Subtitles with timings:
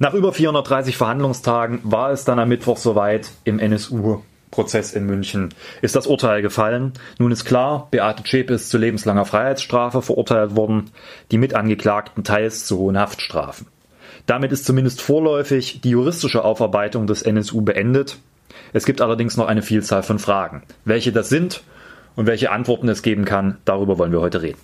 [0.00, 5.48] Nach über 430 Verhandlungstagen war es dann am Mittwoch soweit im NSU-Prozess in München.
[5.82, 6.92] Ist das Urteil gefallen?
[7.18, 10.92] Nun ist klar, Beate Zschäpe ist zu lebenslanger Freiheitsstrafe verurteilt worden,
[11.32, 13.66] die Mitangeklagten teils zu hohen Haftstrafen.
[14.26, 18.18] Damit ist zumindest vorläufig die juristische Aufarbeitung des NSU beendet.
[18.72, 20.62] Es gibt allerdings noch eine Vielzahl von Fragen.
[20.84, 21.64] Welche das sind
[22.14, 24.60] und welche Antworten es geben kann, darüber wollen wir heute reden.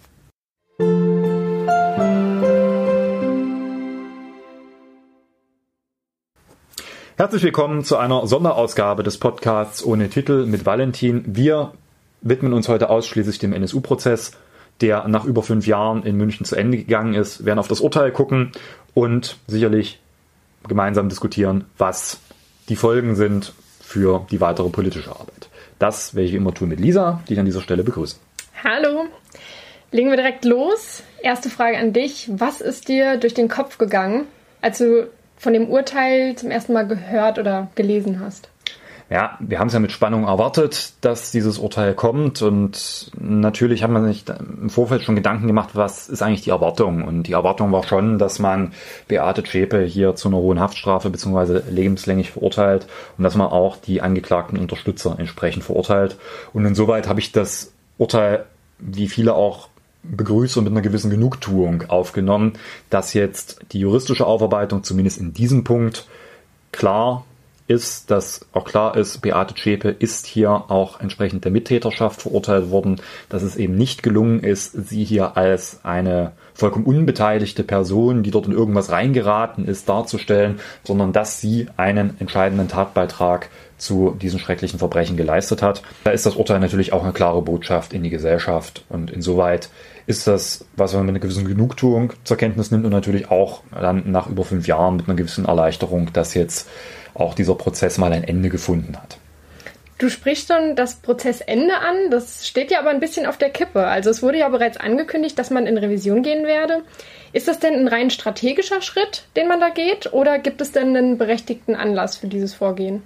[7.16, 11.22] Herzlich willkommen zu einer Sonderausgabe des Podcasts ohne Titel mit Valentin.
[11.28, 11.70] Wir
[12.22, 14.32] widmen uns heute ausschließlich dem NSU-Prozess,
[14.80, 17.38] der nach über fünf Jahren in München zu Ende gegangen ist.
[17.38, 18.50] Wir werden auf das Urteil gucken
[18.94, 20.00] und sicherlich
[20.66, 22.18] gemeinsam diskutieren, was
[22.68, 25.48] die Folgen sind für die weitere politische Arbeit.
[25.78, 28.16] Das werde ich immer tun mit Lisa, die ich an dieser Stelle begrüße.
[28.64, 29.04] Hallo.
[29.92, 31.04] Legen wir direkt los.
[31.22, 32.28] Erste Frage an dich.
[32.32, 34.26] Was ist dir durch den Kopf gegangen,
[34.60, 35.08] als du
[35.44, 38.48] von dem Urteil zum ersten Mal gehört oder gelesen hast?
[39.10, 43.90] Ja, wir haben es ja mit Spannung erwartet, dass dieses Urteil kommt und natürlich hat
[43.90, 47.70] man sich im Vorfeld schon Gedanken gemacht, was ist eigentlich die Erwartung und die Erwartung
[47.70, 48.72] war schon, dass man
[49.06, 51.60] Beate Zschäpe hier zu einer hohen Haftstrafe bzw.
[51.70, 52.86] lebenslänglich verurteilt
[53.18, 56.16] und dass man auch die angeklagten Unterstützer entsprechend verurteilt
[56.54, 58.46] und insoweit habe ich das Urteil,
[58.78, 59.68] wie viele auch
[60.04, 62.54] begrüße und mit einer gewissen Genugtuung aufgenommen,
[62.90, 66.06] dass jetzt die juristische Aufarbeitung zumindest in diesem Punkt
[66.72, 67.24] klar
[67.66, 73.00] ist, dass auch klar ist, Beate Zschäpe ist hier auch entsprechend der Mittäterschaft verurteilt worden,
[73.30, 78.46] dass es eben nicht gelungen ist, sie hier als eine vollkommen unbeteiligte Person, die dort
[78.46, 85.16] in irgendwas reingeraten ist, darzustellen, sondern dass sie einen entscheidenden Tatbeitrag zu diesen schrecklichen Verbrechen
[85.16, 85.82] geleistet hat.
[86.04, 89.68] Da ist das Urteil natürlich auch eine klare Botschaft in die Gesellschaft und insoweit
[90.06, 94.10] ist das, was man mit einer gewissen Genugtuung zur Kenntnis nimmt und natürlich auch dann
[94.10, 96.68] nach über fünf Jahren mit einer gewissen Erleichterung, dass jetzt
[97.14, 99.18] auch dieser Prozess mal ein Ende gefunden hat.
[100.04, 103.86] Du sprichst schon das Prozessende an, das steht ja aber ein bisschen auf der Kippe.
[103.86, 106.82] Also es wurde ja bereits angekündigt, dass man in Revision gehen werde.
[107.32, 110.94] Ist das denn ein rein strategischer Schritt, den man da geht, oder gibt es denn
[110.94, 113.02] einen berechtigten Anlass für dieses Vorgehen?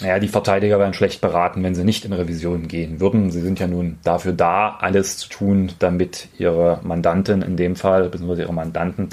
[0.00, 3.30] Naja, die Verteidiger wären schlecht beraten, wenn sie nicht in Revision gehen würden.
[3.30, 8.08] Sie sind ja nun dafür da, alles zu tun, damit ihre Mandantin in dem Fall,
[8.08, 9.10] beziehungsweise ihre Mandanten,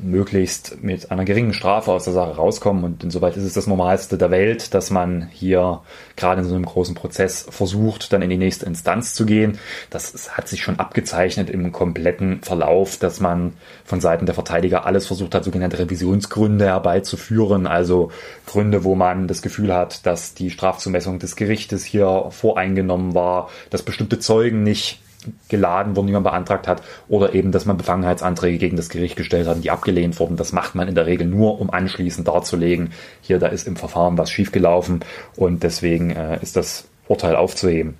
[0.00, 2.84] möglichst mit einer geringen Strafe aus der Sache rauskommen.
[2.84, 5.80] Und insoweit ist es das Normalste der Welt, dass man hier
[6.16, 9.58] gerade in so einem großen Prozess versucht, dann in die nächste Instanz zu gehen.
[9.90, 13.52] Das hat sich schon abgezeichnet im kompletten Verlauf, dass man
[13.84, 17.66] von Seiten der Verteidiger alles versucht hat, sogenannte Revisionsgründe herbeizuführen.
[17.66, 18.10] Also
[18.46, 23.82] Gründe, wo man das Gefühl hat, dass die Strafzumessung des Gerichtes hier voreingenommen war, dass
[23.82, 25.03] bestimmte Zeugen nicht
[25.48, 29.46] geladen wurden, die man beantragt hat, oder eben, dass man Befangenheitsanträge gegen das Gericht gestellt
[29.46, 30.36] hat, die abgelehnt wurden.
[30.36, 34.18] Das macht man in der Regel nur, um anschließend darzulegen, hier, da ist im Verfahren
[34.18, 35.00] was schiefgelaufen
[35.36, 37.96] und deswegen äh, ist das Urteil aufzuheben.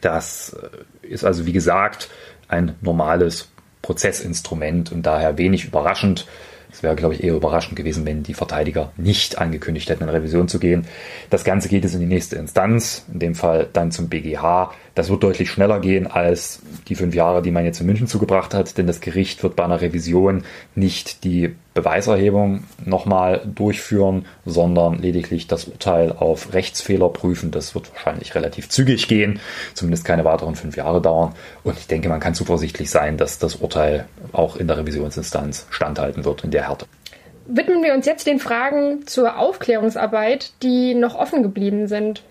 [0.00, 0.56] Das
[1.02, 2.08] äh, ist also, wie gesagt,
[2.48, 3.48] ein normales
[3.82, 6.26] Prozessinstrument und daher wenig überraschend.
[6.72, 10.48] Es wäre, glaube ich, eher überraschend gewesen, wenn die Verteidiger nicht angekündigt hätten, in Revision
[10.48, 10.86] zu gehen.
[11.28, 14.72] Das Ganze geht jetzt in die nächste Instanz, in dem Fall dann zum BGH.
[14.94, 18.52] Das wird deutlich schneller gehen als die fünf Jahre, die man jetzt in München zugebracht
[18.52, 20.44] hat, denn das Gericht wird bei einer Revision
[20.74, 27.50] nicht die Beweiserhebung nochmal durchführen, sondern lediglich das Urteil auf Rechtsfehler prüfen.
[27.50, 29.40] Das wird wahrscheinlich relativ zügig gehen,
[29.72, 31.34] zumindest keine weiteren fünf Jahre dauern.
[31.64, 36.26] Und ich denke, man kann zuversichtlich sein, dass das Urteil auch in der Revisionsinstanz standhalten
[36.26, 36.86] wird in der Härte.
[37.46, 42.22] Widmen wir uns jetzt den Fragen zur Aufklärungsarbeit, die noch offen geblieben sind.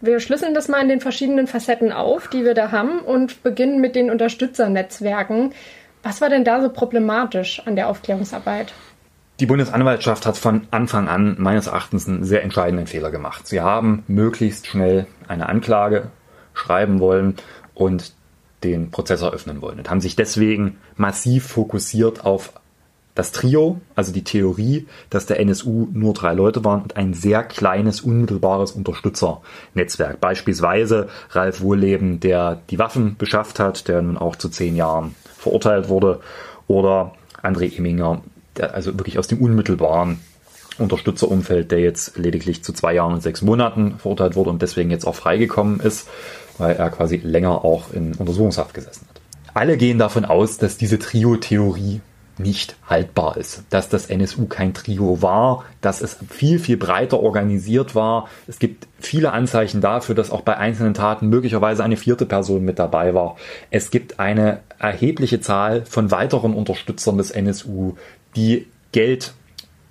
[0.00, 3.80] Wir schlüsseln das mal in den verschiedenen Facetten auf, die wir da haben und beginnen
[3.80, 5.52] mit den Unterstützernetzwerken.
[6.02, 8.74] Was war denn da so problematisch an der Aufklärungsarbeit?
[9.40, 13.46] Die Bundesanwaltschaft hat von Anfang an meines Erachtens einen sehr entscheidenden Fehler gemacht.
[13.46, 16.10] Sie haben möglichst schnell eine Anklage
[16.54, 17.34] schreiben wollen
[17.74, 18.12] und
[18.64, 22.52] den Prozess eröffnen wollen und haben sich deswegen massiv fokussiert auf
[23.16, 27.42] das Trio, also die Theorie, dass der NSU nur drei Leute waren und ein sehr
[27.42, 30.20] kleines, unmittelbares Unterstützernetzwerk.
[30.20, 35.88] Beispielsweise Ralf Wohlleben, der die Waffen beschafft hat, der nun auch zu zehn Jahren verurteilt
[35.88, 36.20] wurde,
[36.68, 38.22] oder André Imminger,
[38.56, 40.20] der also wirklich aus dem unmittelbaren
[40.78, 45.06] Unterstützerumfeld, der jetzt lediglich zu zwei Jahren und sechs Monaten verurteilt wurde und deswegen jetzt
[45.06, 46.06] auch freigekommen ist,
[46.58, 49.22] weil er quasi länger auch in Untersuchungshaft gesessen hat.
[49.54, 52.02] Alle gehen davon aus, dass diese Trio-Theorie
[52.38, 57.94] nicht haltbar ist, dass das NSU kein Trio war, dass es viel, viel breiter organisiert
[57.94, 58.28] war.
[58.46, 62.78] Es gibt viele Anzeichen dafür, dass auch bei einzelnen Taten möglicherweise eine vierte Person mit
[62.78, 63.36] dabei war.
[63.70, 67.94] Es gibt eine erhebliche Zahl von weiteren Unterstützern des NSU,
[68.36, 69.34] die Geld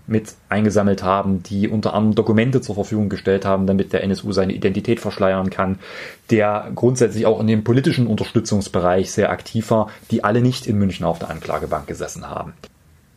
[0.08, 4.54] mit eingesammelt haben, die unter anderem Dokumente zur Verfügung gestellt haben, damit der NSU seine
[4.54, 5.80] Identität verschleiern kann,
[6.30, 11.06] der grundsätzlich auch in dem politischen Unterstützungsbereich sehr aktiv war, die alle nicht in München
[11.06, 12.54] auf der Anklagebank gesessen haben.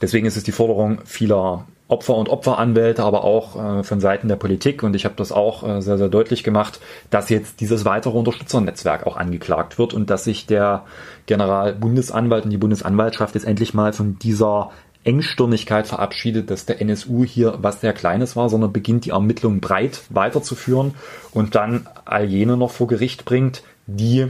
[0.01, 4.37] Deswegen ist es die Forderung vieler Opfer und Opferanwälte, aber auch äh, von Seiten der
[4.37, 8.17] Politik, und ich habe das auch äh, sehr, sehr deutlich gemacht, dass jetzt dieses weitere
[8.17, 10.85] Unterstützernetzwerk auch angeklagt wird und dass sich der
[11.25, 14.71] Generalbundesanwalt und die Bundesanwaltschaft jetzt endlich mal von dieser
[15.09, 20.03] Engstirnigkeit verabschiedet, dass der NSU hier was sehr Kleines war, sondern beginnt die Ermittlungen breit
[20.11, 20.95] weiterzuführen
[21.33, 24.27] und dann all jene noch vor Gericht bringt, die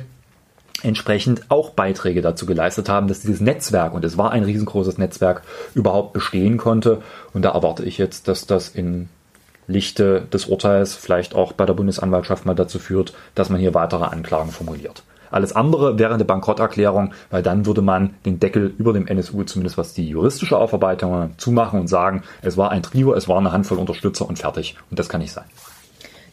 [0.85, 5.43] entsprechend auch Beiträge dazu geleistet haben, dass dieses Netzwerk, und es war ein riesengroßes Netzwerk,
[5.75, 7.03] überhaupt bestehen konnte.
[7.35, 9.09] Und da erwarte ich jetzt, dass das in
[9.67, 14.05] Lichte des Urteils vielleicht auch bei der Bundesanwaltschaft mal dazu führt, dass man hier weitere
[14.05, 15.03] Anklagen formuliert.
[15.31, 19.79] Alles andere wäre eine Bankrotterklärung, weil dann würde man den Deckel über dem NSU, zumindest
[19.79, 23.79] was die juristische Aufarbeitung zumachen und sagen, es war ein Trio, es war eine Handvoll
[23.79, 24.77] Unterstützer und fertig.
[24.91, 25.45] Und das kann nicht sein.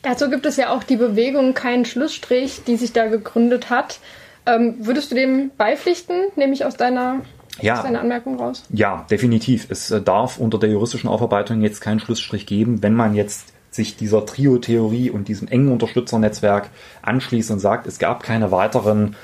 [0.06, 4.00] Dazu gibt es ja auch die Bewegung Kein Schlussstrich, die sich da gegründet hat.
[4.46, 7.22] Ähm, würdest du dem beipflichten, nehme ich aus deiner,
[7.60, 8.64] ja, aus deiner Anmerkung raus?
[8.70, 9.66] Ja, definitiv.
[9.70, 13.98] Es äh, darf unter der juristischen Aufarbeitung jetzt keinen Schlussstrich geben, wenn man jetzt sich
[13.98, 16.70] dieser Trio-Theorie und diesem engen Unterstützernetzwerk
[17.02, 19.16] anschließt und sagt, es gab keine weiteren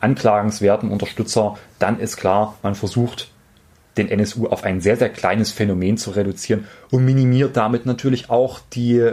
[0.00, 3.30] anklagenswerten Unterstützer, dann ist klar, man versucht
[3.96, 8.60] den NSU auf ein sehr, sehr kleines Phänomen zu reduzieren und minimiert damit natürlich auch
[8.72, 9.12] die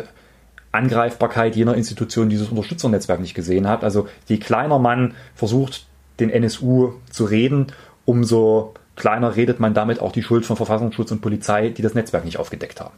[0.74, 3.83] Angreifbarkeit jener Institution dieses Unterstützernetzwerk nicht gesehen hat.
[3.83, 5.85] Also je kleiner man versucht,
[6.19, 7.68] den NSU zu reden,
[8.06, 12.25] umso kleiner redet man damit auch die Schuld von Verfassungsschutz und Polizei, die das Netzwerk
[12.25, 12.94] nicht aufgedeckt haben.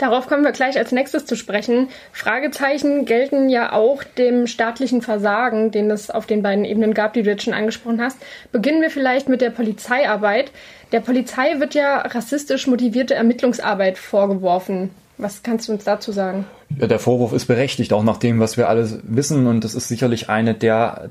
[0.00, 1.88] Darauf kommen wir gleich als nächstes zu sprechen.
[2.10, 7.22] Fragezeichen gelten ja auch dem staatlichen Versagen, den es auf den beiden Ebenen gab, die
[7.22, 8.16] du jetzt schon angesprochen hast.
[8.50, 10.52] Beginnen wir vielleicht mit der Polizeiarbeit.
[10.92, 14.88] Der Polizei wird ja rassistisch motivierte Ermittlungsarbeit vorgeworfen.
[15.18, 16.46] Was kannst du uns dazu sagen?
[16.78, 19.46] Ja, der Vorwurf ist berechtigt, auch nach dem, was wir alles wissen.
[19.46, 21.10] Und das ist sicherlich eine der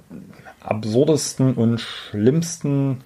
[0.62, 3.01] absurdesten und schlimmsten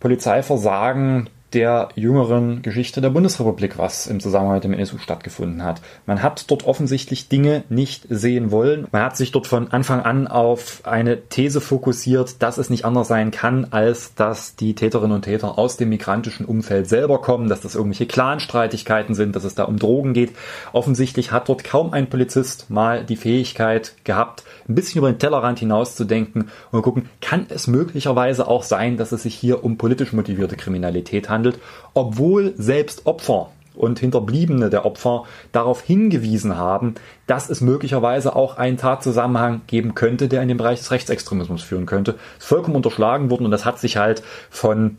[0.00, 5.80] Polizeiversagen, der jüngeren Geschichte der Bundesrepublik, was im Zusammenhang mit dem NSU stattgefunden hat.
[6.04, 8.88] Man hat dort offensichtlich Dinge nicht sehen wollen.
[8.90, 13.06] Man hat sich dort von Anfang an auf eine These fokussiert, dass es nicht anders
[13.06, 17.60] sein kann, als dass die Täterinnen und Täter aus dem migrantischen Umfeld selber kommen, dass
[17.60, 20.32] das irgendwelche Clanstreitigkeiten sind, dass es da um Drogen geht.
[20.72, 25.60] Offensichtlich hat dort kaum ein Polizist mal die Fähigkeit gehabt, ein bisschen über den Tellerrand
[25.60, 30.56] hinauszudenken und gucken, kann es möglicherweise auch sein, dass es sich hier um politisch motivierte
[30.56, 31.60] Kriminalität handelt behandelt,
[31.94, 36.94] obwohl selbst Opfer und Hinterbliebene der Opfer darauf hingewiesen haben,
[37.26, 41.86] dass es möglicherweise auch einen Tatzusammenhang geben könnte, der in den Bereich des Rechtsextremismus führen
[41.86, 42.16] könnte.
[42.38, 44.96] ist vollkommen unterschlagen worden und das hat sich halt von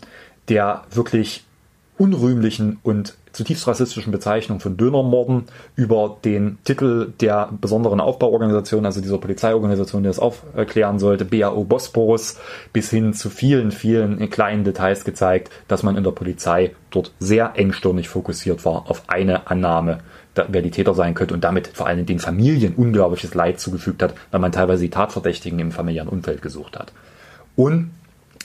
[0.50, 1.45] der wirklich
[1.97, 5.43] unrühmlichen und zutiefst rassistischen Bezeichnung von Dönermorden
[5.75, 12.39] über den Titel der besonderen Aufbauorganisation, also dieser Polizeiorganisation, die das aufklären sollte, BAO Bosporus,
[12.71, 17.53] bis hin zu vielen, vielen kleinen Details gezeigt, dass man in der Polizei dort sehr
[17.55, 19.99] engstirnig fokussiert war auf eine Annahme,
[20.33, 24.15] wer die Täter sein könnte und damit vor allem den Familien unglaubliches Leid zugefügt hat,
[24.31, 26.93] weil man teilweise die Tatverdächtigen im familiären Umfeld gesucht hat.
[27.57, 27.91] Und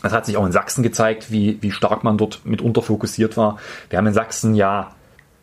[0.03, 3.59] es hat sich auch in Sachsen gezeigt, wie, wie stark man dort mitunter fokussiert war.
[3.89, 4.93] Wir haben in Sachsen ja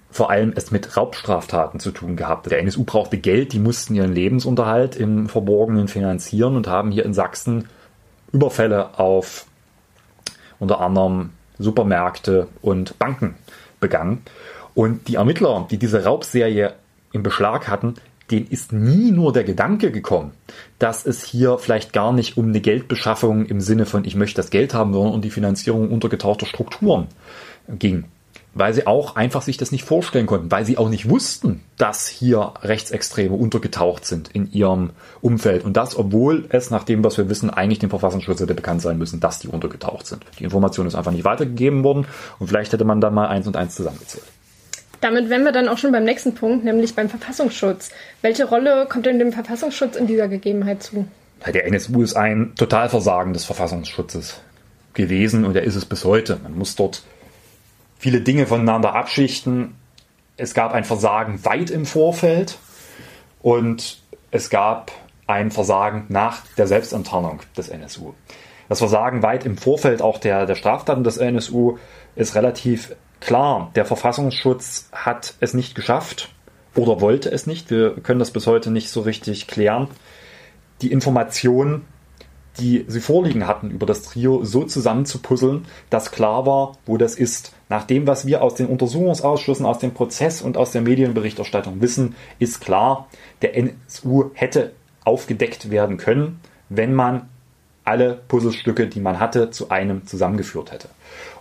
[0.10, 2.50] vor allem es mit Raubstraftaten zu tun gehabt.
[2.50, 7.14] Der NSU brauchte Geld, die mussten ihren Lebensunterhalt im Verborgenen finanzieren und haben hier in
[7.14, 7.68] Sachsen
[8.32, 9.46] Überfälle auf
[10.60, 13.36] unter anderem Supermärkte und Banken
[13.80, 14.24] begangen.
[14.74, 16.74] Und die Ermittler, die diese Raubserie
[17.12, 17.96] im Beschlag hatten,
[18.32, 20.32] denen ist nie nur der Gedanke gekommen,
[20.80, 24.50] dass es hier vielleicht gar nicht um eine Geldbeschaffung im Sinne von ich möchte das
[24.50, 27.08] Geld haben, sondern um die Finanzierung untergetauchter Strukturen
[27.70, 28.06] ging.
[28.54, 32.08] Weil sie auch einfach sich das nicht vorstellen konnten, weil sie auch nicht wussten, dass
[32.08, 34.90] hier Rechtsextreme untergetaucht sind in ihrem
[35.22, 35.64] Umfeld.
[35.64, 38.98] Und das, obwohl es nach dem, was wir wissen, eigentlich dem Verfassungsschutz hätte bekannt sein
[38.98, 40.26] müssen, dass die untergetaucht sind.
[40.40, 42.08] Die Information ist einfach nicht weitergegeben worden
[42.40, 44.26] und vielleicht hätte man dann mal eins und eins zusammengezählt.
[45.02, 47.92] Damit wären wir dann auch schon beim nächsten Punkt, nämlich beim Verfassungsschutz.
[48.22, 51.08] Welche Rolle kommt denn dem Verfassungsschutz in dieser Gegebenheit zu?
[51.46, 54.42] Der NSU ist ein Totalversagen des Verfassungsschutzes
[54.94, 56.40] gewesen und er ist es bis heute.
[56.42, 57.04] Man muss dort
[58.00, 59.76] viele Dinge voneinander abschichten.
[60.36, 62.58] Es gab ein Versagen weit im Vorfeld
[63.42, 64.00] und
[64.32, 64.92] es gab
[65.28, 68.14] ein Versagen nach der Selbstenttarnung des NSU.
[68.70, 71.78] Das Versagen weit im Vorfeld auch der, der Straftaten des NSU
[72.16, 76.30] ist relativ Klar, der Verfassungsschutz hat es nicht geschafft
[76.76, 77.70] oder wollte es nicht.
[77.70, 79.88] Wir können das bis heute nicht so richtig klären.
[80.82, 81.86] Die Informationen,
[82.60, 87.54] die sie vorliegen hatten über das Trio, so zusammenzupuzzeln, dass klar war, wo das ist.
[87.70, 92.16] nach dem, was wir aus den Untersuchungsausschüssen, aus dem Prozess und aus der Medienberichterstattung wissen,
[92.40, 93.08] ist klar,
[93.42, 97.30] der NSU hätte aufgedeckt werden können, wenn man
[97.88, 100.90] alle Puzzlestücke, die man hatte, zu einem zusammengeführt hätte.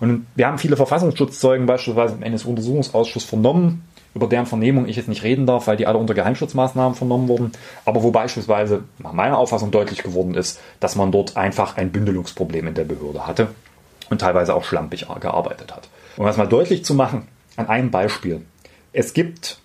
[0.01, 3.85] Und wir haben viele Verfassungsschutzzeugen beispielsweise im NSU-Untersuchungsausschuss vernommen,
[4.15, 7.53] über deren Vernehmung ich jetzt nicht reden darf, weil die alle unter Geheimschutzmaßnahmen vernommen wurden,
[7.85, 12.69] aber wo beispielsweise nach meiner Auffassung deutlich geworden ist, dass man dort einfach ein Bündelungsproblem
[12.69, 13.49] in der Behörde hatte
[14.09, 15.89] und teilweise auch schlampig gearbeitet hat.
[16.17, 18.43] Um das mal deutlich zu machen, an einem Beispiel.
[18.93, 19.59] Es gibt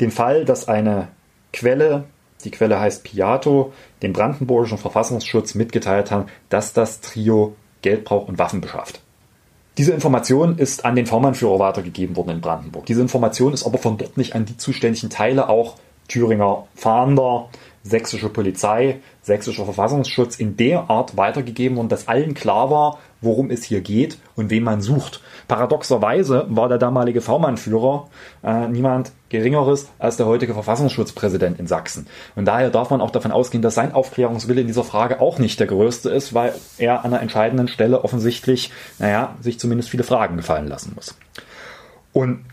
[0.00, 1.08] den Fall, dass eine
[1.52, 2.04] Quelle,
[2.44, 8.38] die Quelle heißt Piato, dem brandenburgischen Verfassungsschutz mitgeteilt haben, dass das Trio Geld braucht und
[8.38, 9.00] Waffen beschafft.
[9.76, 12.86] Diese Information ist an den V-Mann-Führer weitergegeben worden in Brandenburg.
[12.86, 15.76] Diese Information ist aber von dort nicht an die zuständigen Teile, auch
[16.08, 17.48] Thüringer Fahnder,
[17.82, 23.64] sächsische Polizei, sächsischer Verfassungsschutz in der Art weitergegeben und dass allen klar war, worum es
[23.64, 25.20] hier geht und wen man sucht.
[25.48, 28.08] Paradoxerweise war der damalige V-Mann-Führer
[28.44, 32.06] äh, niemand Geringeres als der heutige Verfassungsschutzpräsident in Sachsen.
[32.36, 35.58] Und daher darf man auch davon ausgehen, dass sein Aufklärungswille in dieser Frage auch nicht
[35.60, 40.36] der größte ist, weil er an einer entscheidenden Stelle offensichtlich, naja, sich zumindest viele Fragen
[40.36, 41.16] gefallen lassen muss.
[42.12, 42.44] Und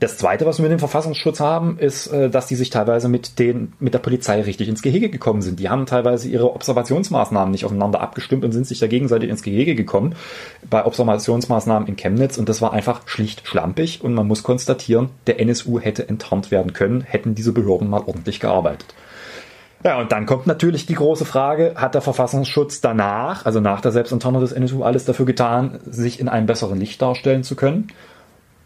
[0.00, 3.38] das Zweite, was wir mit dem Verfassungsschutz haben, ist, äh, dass die sich teilweise mit,
[3.38, 5.60] den, mit der Polizei richtig ins Gehege gekommen sind.
[5.60, 9.74] Die haben teilweise ihre Observationsmaßnahmen nicht aufeinander abgestimmt und sind sich da gegenseitig ins Gehege
[9.74, 10.14] gekommen
[10.68, 15.38] bei Observationsmaßnahmen in Chemnitz und das war einfach schlicht schlampig und man muss konstatieren, der
[15.38, 18.94] NSU hätte enttarnt werden können, hätten diese Behörden mal ordentlich gearbeitet.
[19.84, 23.92] Ja, und dann kommt natürlich die große Frage, hat der Verfassungsschutz danach, also nach der
[23.92, 27.88] Selbstenttarnung des NSU, alles dafür getan, sich in einem besseren Licht darstellen zu können?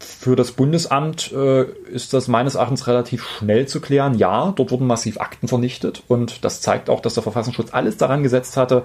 [0.05, 4.17] Für das Bundesamt äh, ist das meines Erachtens relativ schnell zu klären.
[4.17, 8.21] Ja, dort wurden massiv Akten vernichtet und das zeigt auch, dass der Verfassungsschutz alles daran
[8.21, 8.83] gesetzt hatte,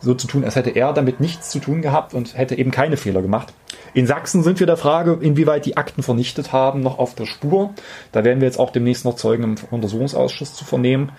[0.00, 2.96] so zu tun, als hätte er damit nichts zu tun gehabt und hätte eben keine
[2.96, 3.52] Fehler gemacht.
[3.92, 7.74] In Sachsen sind wir der Frage, inwieweit die Akten vernichtet haben, noch auf der Spur.
[8.10, 11.12] Da werden wir jetzt auch demnächst noch Zeugen im Untersuchungsausschuss zu vernehmen.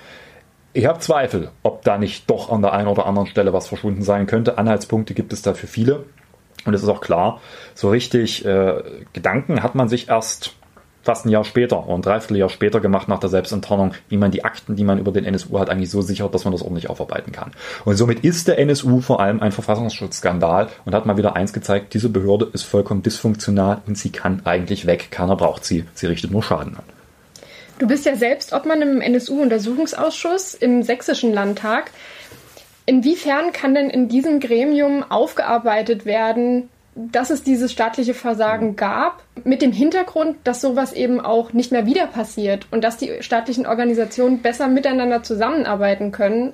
[0.73, 4.01] Ich habe Zweifel, ob da nicht doch an der einen oder anderen Stelle was verschwunden
[4.01, 4.57] sein könnte.
[4.57, 6.05] Anhaltspunkte gibt es dafür viele.
[6.65, 7.41] Und es ist auch klar,
[7.75, 8.81] so richtig äh,
[9.13, 10.55] Gedanken hat man sich erst
[11.03, 14.45] fast ein Jahr später oder ein Dreivierteljahr später gemacht nach der Selbstenttarnung, wie man die
[14.45, 17.31] Akten, die man über den NSU hat, eigentlich so sichert, dass man das ordentlich aufarbeiten
[17.31, 17.51] kann.
[17.83, 21.93] Und somit ist der NSU vor allem ein Verfassungsschutzskandal und hat mal wieder eins gezeigt,
[21.93, 25.09] diese Behörde ist vollkommen dysfunktional und sie kann eigentlich weg.
[25.11, 25.83] Keiner braucht sie.
[25.93, 26.83] Sie richtet nur Schaden an.
[27.79, 31.91] Du bist ja selbst Obmann im NSU-Untersuchungsausschuss im Sächsischen Landtag.
[32.85, 39.61] Inwiefern kann denn in diesem Gremium aufgearbeitet werden, dass es dieses staatliche Versagen gab, mit
[39.61, 44.41] dem Hintergrund, dass sowas eben auch nicht mehr wieder passiert und dass die staatlichen Organisationen
[44.41, 46.53] besser miteinander zusammenarbeiten können?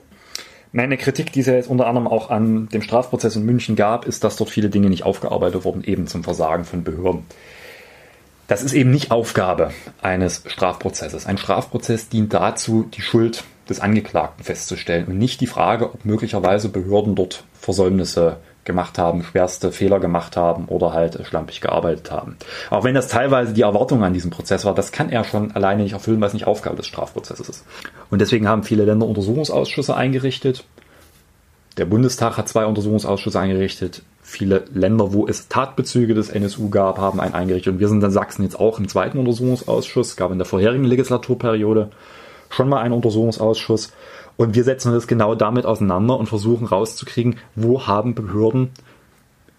[0.72, 4.06] Meine Kritik, die es ja jetzt unter anderem auch an dem Strafprozess in München gab,
[4.06, 7.24] ist, dass dort viele Dinge nicht aufgearbeitet wurden, eben zum Versagen von Behörden.
[8.48, 9.72] Das ist eben nicht Aufgabe
[10.02, 11.26] eines Strafprozesses.
[11.26, 16.70] Ein Strafprozess dient dazu, die Schuld des Angeklagten festzustellen und nicht die Frage, ob möglicherweise
[16.70, 22.38] Behörden dort Versäumnisse gemacht haben, schwerste Fehler gemacht haben oder halt schlampig gearbeitet haben.
[22.70, 25.84] Auch wenn das teilweise die Erwartung an diesem Prozess war, das kann er schon alleine
[25.84, 27.66] nicht erfüllen, weil es nicht Aufgabe des Strafprozesses ist.
[28.12, 30.66] Und deswegen haben viele Länder Untersuchungsausschüsse eingerichtet.
[31.78, 34.04] Der Bundestag hat zwei Untersuchungsausschüsse eingerichtet.
[34.22, 37.74] Viele Länder, wo es Tatbezüge des NSU gab, haben einen eingerichtet.
[37.74, 41.90] Und wir sind in Sachsen jetzt auch im zweiten Untersuchungsausschuss, gab in der vorherigen Legislaturperiode
[42.50, 43.94] schon mal einen Untersuchungsausschuss.
[44.38, 48.70] Und wir setzen uns genau damit auseinander und versuchen rauszukriegen, wo haben Behörden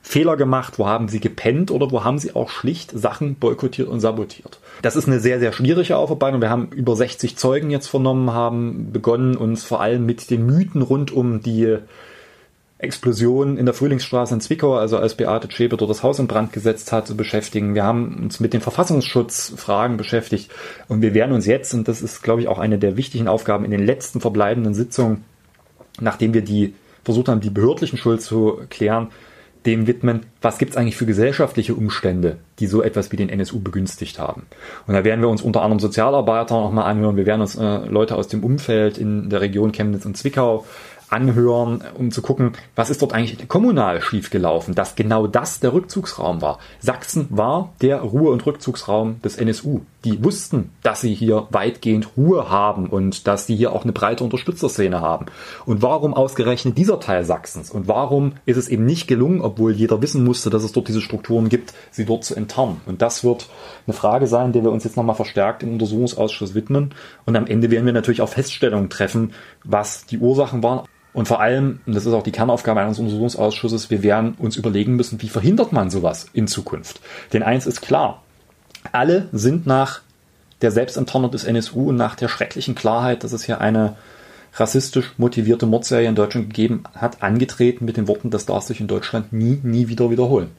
[0.03, 4.01] Fehler gemacht, wo haben sie gepennt oder wo haben sie auch schlicht Sachen boykottiert und
[4.01, 4.59] sabotiert.
[4.83, 6.41] Das ist eine sehr, sehr schwierige Aufarbeitung.
[6.41, 10.81] Wir haben über 60 Zeugen jetzt vernommen, haben begonnen, uns vor allem mit den Mythen
[10.83, 11.77] rund um die
[12.83, 16.53] Explosion in der Frühlingsstraße in Zwickau, also als Beate Zschäpe dort das Haus in Brand
[16.53, 17.75] gesetzt hat, zu beschäftigen.
[17.75, 20.51] Wir haben uns mit den Verfassungsschutzfragen beschäftigt
[20.89, 23.65] und wir werden uns jetzt, und das ist, glaube ich, auch eine der wichtigen Aufgaben
[23.65, 25.25] in den letzten verbleibenden Sitzungen,
[26.01, 29.09] nachdem wir die versucht haben, die behördlichen Schuld zu klären,
[29.67, 33.61] dem widmen, was gibt es eigentlich für gesellschaftliche Umstände, die so etwas wie den NSU
[33.61, 34.47] begünstigt haben.
[34.87, 38.17] Und da werden wir uns unter anderem Sozialarbeiter nochmal anhören, wir werden uns äh, Leute
[38.17, 40.65] aus dem Umfeld in der Region Chemnitz und Zwickau
[41.11, 46.41] anhören, um zu gucken, was ist dort eigentlich kommunal schiefgelaufen, dass genau das der Rückzugsraum
[46.41, 46.59] war.
[46.79, 49.81] Sachsen war der Ruhe- und Rückzugsraum des NSU.
[50.05, 54.25] Die wussten, dass sie hier weitgehend Ruhe haben und dass sie hier auch eine breite
[54.25, 55.27] Unterstützerszene haben.
[55.67, 57.71] Und warum ausgerechnet dieser Teil Sachsens?
[57.71, 61.03] Und warum ist es eben nicht gelungen, obwohl jeder wissen musste, dass es dort diese
[61.03, 62.81] Strukturen gibt, sie dort zu enttarnen?
[62.87, 63.49] Und das wird
[63.87, 66.95] eine Frage sein, der wir uns jetzt nochmal verstärkt im Untersuchungsausschuss widmen.
[67.27, 69.33] Und am Ende werden wir natürlich auch Feststellungen treffen,
[69.65, 73.91] was die Ursachen waren Und vor allem, und das ist auch die Kernaufgabe eines Untersuchungsausschusses,
[73.91, 77.01] wir werden uns überlegen müssen, wie verhindert man sowas in Zukunft.
[77.33, 78.23] Denn eins ist klar,
[78.93, 80.03] alle sind nach
[80.63, 83.97] der Selbstenttarnung des NSU und nach der schrecklichen Klarheit, dass es hier eine
[84.55, 88.89] rassistisch motivierte Mordserie in Deutschland gegeben hat, angetreten mit den Worten, das darf sich in
[88.89, 90.51] Deutschland nie, nie wieder wiederholen.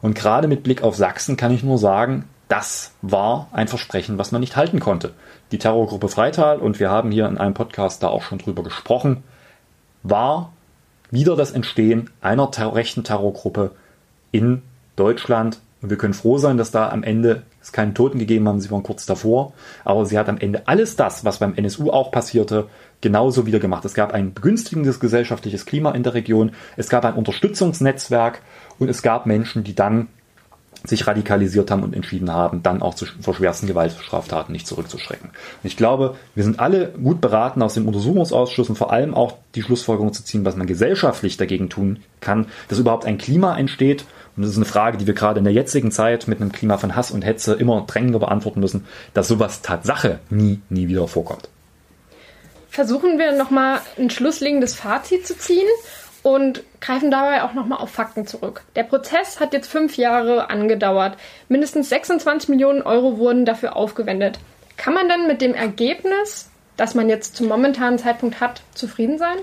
[0.00, 4.32] Und gerade mit Blick auf Sachsen kann ich nur sagen, das war ein Versprechen, was
[4.32, 5.12] man nicht halten konnte.
[5.52, 9.22] Die Terrorgruppe Freital, und wir haben hier in einem Podcast da auch schon drüber gesprochen,
[10.02, 10.52] war
[11.10, 13.72] wieder das Entstehen einer rechten Terrorgruppe
[14.32, 14.62] in
[14.96, 15.58] Deutschland.
[15.80, 18.70] Und wir können froh sein, dass da am Ende es keinen Toten gegeben haben, sie
[18.70, 19.52] waren kurz davor.
[19.84, 22.68] Aber sie hat am Ende alles das, was beim NSU auch passierte,
[23.00, 23.84] genauso wieder gemacht.
[23.84, 28.42] Es gab ein begünstigendes gesellschaftliches Klima in der Region, es gab ein Unterstützungsnetzwerk
[28.78, 30.08] und es gab Menschen, die dann
[30.84, 35.30] sich radikalisiert haben und entschieden haben, dann auch zu, vor schwersten Gewaltstraftaten nicht zurückzuschrecken.
[35.30, 39.38] Und ich glaube, wir sind alle gut beraten, aus dem Untersuchungsausschuss und vor allem auch
[39.54, 44.04] die Schlussfolgerung zu ziehen, was man gesellschaftlich dagegen tun kann, dass überhaupt ein Klima entsteht.
[44.36, 46.78] Und das ist eine Frage, die wir gerade in der jetzigen Zeit mit einem Klima
[46.78, 51.48] von Hass und Hetze immer drängender beantworten müssen, dass sowas Tatsache nie, nie wieder vorkommt.
[52.70, 55.66] Versuchen wir nochmal ein schlusslegendes Fazit zu ziehen
[56.28, 58.62] und greifen dabei auch nochmal auf Fakten zurück.
[58.76, 61.16] Der Prozess hat jetzt fünf Jahre angedauert.
[61.48, 64.38] Mindestens 26 Millionen Euro wurden dafür aufgewendet.
[64.76, 69.38] Kann man denn mit dem Ergebnis, das man jetzt zum momentanen Zeitpunkt hat, zufrieden sein?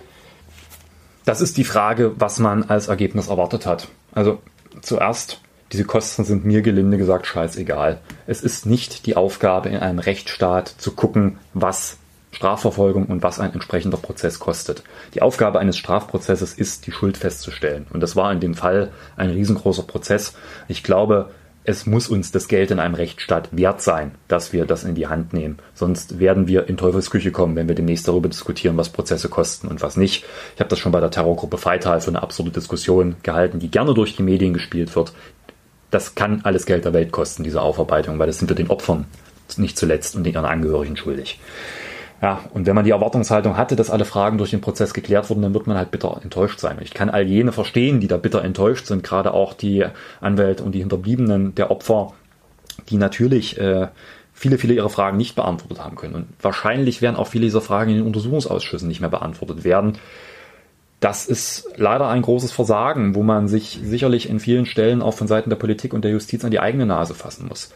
[1.26, 3.88] Das ist die Frage, was man als Ergebnis erwartet hat.
[4.14, 4.38] Also
[4.84, 8.00] zuerst, diese Kosten sind mir gelinde gesagt scheißegal.
[8.28, 11.98] Es ist nicht die Aufgabe in einem Rechtsstaat zu gucken, was
[12.36, 14.84] Strafverfolgung und was ein entsprechender Prozess kostet.
[15.14, 17.88] Die Aufgabe eines Strafprozesses ist, die Schuld festzustellen.
[17.94, 20.36] Und das war in dem Fall ein riesengroßer Prozess.
[20.68, 21.30] Ich glaube,
[21.64, 25.08] es muss uns das Geld in einem Rechtsstaat wert sein, dass wir das in die
[25.08, 25.58] Hand nehmen.
[25.74, 29.82] Sonst werden wir in Teufelsküche kommen, wenn wir demnächst darüber diskutieren, was Prozesse kosten und
[29.82, 30.26] was nicht.
[30.54, 33.94] Ich habe das schon bei der Terrorgruppe Freital für eine absurde Diskussion gehalten, die gerne
[33.94, 35.14] durch die Medien gespielt wird.
[35.90, 39.06] Das kann alles Geld der Welt kosten, diese Aufarbeitung, weil das sind wir den Opfern
[39.58, 41.40] nicht zuletzt und ihren Angehörigen schuldig.
[42.22, 45.42] Ja, und wenn man die Erwartungshaltung hatte, dass alle Fragen durch den Prozess geklärt wurden,
[45.42, 46.78] dann wird man halt bitter enttäuscht sein.
[46.78, 49.86] Und ich kann all jene verstehen, die da bitter enttäuscht sind, gerade auch die
[50.22, 52.14] Anwälte und die Hinterbliebenen der Opfer,
[52.90, 53.90] die natürlich äh,
[54.34, 56.16] viele, viele ihrer Fragen nicht beantwortet haben können.
[56.16, 59.98] Und wahrscheinlich werden auch viele dieser Fragen in den Untersuchungsausschüssen nicht mehr beantwortet werden.
[61.00, 65.28] Das ist leider ein großes Versagen, wo man sich sicherlich in vielen Stellen auch von
[65.28, 67.74] Seiten der Politik und der Justiz an die eigene Nase fassen muss.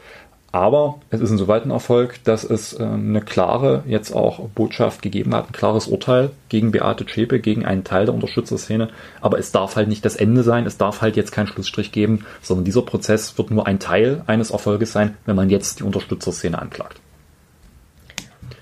[0.52, 5.36] Aber es ist insoweit ein Erfolg, dass es äh, eine klare jetzt auch Botschaft gegeben
[5.36, 8.90] hat, ein klares Urteil gegen Beate Zschäpe, gegen einen Teil der Unterstützerszene.
[9.22, 12.26] Aber es darf halt nicht das Ende sein, es darf halt jetzt keinen Schlussstrich geben,
[12.42, 16.60] sondern dieser Prozess wird nur ein Teil eines Erfolges sein, wenn man jetzt die Unterstützerszene
[16.60, 17.00] anklagt.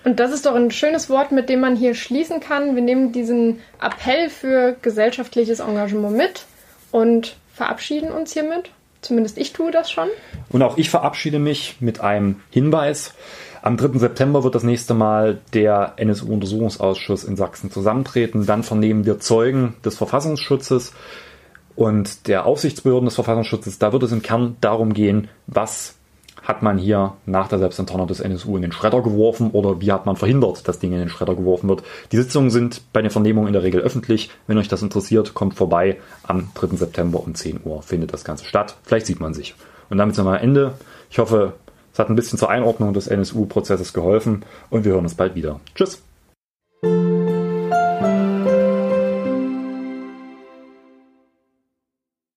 [0.04, 2.76] Und das ist doch ein schönes Wort, mit dem man hier schließen kann.
[2.76, 6.46] Wir nehmen diesen Appell für gesellschaftliches Engagement mit
[6.92, 8.70] und verabschieden uns hiermit.
[9.08, 10.10] Zumindest ich tue das schon.
[10.50, 13.14] Und auch ich verabschiede mich mit einem Hinweis.
[13.62, 14.00] Am 3.
[14.00, 18.46] September wird das nächste Mal der NSU-Untersuchungsausschuss in Sachsen zusammentreten.
[18.46, 20.92] Dann vernehmen wir Zeugen des Verfassungsschutzes
[21.78, 23.80] und der Aufsichtsbehörden des Verfassungsschutzes.
[23.80, 25.96] Da wird es im Kern darum gehen, was
[26.44, 30.06] hat man hier nach der Selbstenttarnung des NSU in den Schredder geworfen oder wie hat
[30.06, 31.84] man verhindert, dass Dinge in den Schredder geworfen wird.
[32.12, 34.30] Die Sitzungen sind bei den Vernehmungen in der Regel öffentlich.
[34.48, 35.98] Wenn euch das interessiert, kommt vorbei.
[36.24, 36.78] Am 3.
[36.78, 38.78] September um 10 Uhr findet das Ganze statt.
[38.84, 39.56] Vielleicht sieht man sich.
[39.90, 40.74] Und damit sind wir am Ende.
[41.10, 41.54] Ich hoffe,
[41.94, 45.60] es hat ein bisschen zur Einordnung des NSU-Prozesses geholfen und wir hören uns bald wieder.
[45.76, 46.07] Tschüss.